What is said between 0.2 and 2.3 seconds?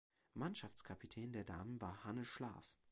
Mannschaftskapitän der Damen war Hanne